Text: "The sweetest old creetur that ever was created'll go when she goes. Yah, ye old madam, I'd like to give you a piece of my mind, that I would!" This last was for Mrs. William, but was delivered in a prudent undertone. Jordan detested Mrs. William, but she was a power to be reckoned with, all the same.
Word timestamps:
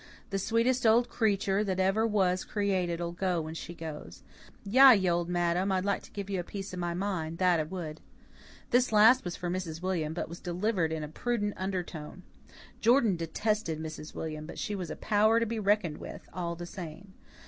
"The 0.31 0.39
sweetest 0.39 0.83
old 0.83 1.09
creetur 1.09 1.63
that 1.63 1.79
ever 1.79 2.07
was 2.07 2.43
created'll 2.43 3.11
go 3.11 3.39
when 3.41 3.53
she 3.53 3.75
goes. 3.75 4.23
Yah, 4.63 4.93
ye 4.93 5.07
old 5.07 5.29
madam, 5.29 5.71
I'd 5.71 5.85
like 5.85 6.01
to 6.01 6.11
give 6.11 6.27
you 6.27 6.39
a 6.39 6.43
piece 6.43 6.73
of 6.73 6.79
my 6.79 6.95
mind, 6.95 7.37
that 7.37 7.59
I 7.59 7.63
would!" 7.65 8.01
This 8.71 8.91
last 8.91 9.23
was 9.23 9.35
for 9.35 9.47
Mrs. 9.47 9.79
William, 9.83 10.15
but 10.15 10.27
was 10.27 10.39
delivered 10.39 10.91
in 10.91 11.03
a 11.03 11.07
prudent 11.07 11.53
undertone. 11.55 12.23
Jordan 12.79 13.15
detested 13.15 13.77
Mrs. 13.79 14.15
William, 14.15 14.47
but 14.47 14.57
she 14.57 14.73
was 14.73 14.89
a 14.89 14.95
power 14.95 15.39
to 15.39 15.45
be 15.45 15.59
reckoned 15.59 15.99
with, 15.99 16.27
all 16.33 16.55
the 16.55 16.65
same. 16.65 17.13